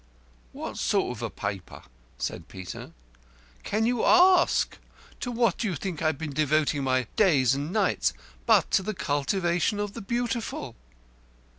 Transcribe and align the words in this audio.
"What 0.51 0.77
sort 0.79 1.11
of 1.15 1.21
a 1.21 1.29
paper?" 1.29 1.83
said 2.17 2.47
Peter. 2.47 2.91
"Can 3.61 3.85
you 3.85 4.03
ask? 4.03 4.79
To 5.19 5.29
what 5.31 5.59
do 5.59 5.67
you 5.67 5.75
think 5.75 6.01
I've 6.01 6.17
been 6.17 6.33
devoting 6.33 6.83
my 6.83 7.03
days 7.15 7.53
and 7.53 7.71
nights 7.71 8.11
but 8.47 8.71
to 8.71 8.81
the 8.81 8.95
cultivation 8.95 9.79
of 9.79 9.93
the 9.93 10.01
Beautiful?" 10.01 10.73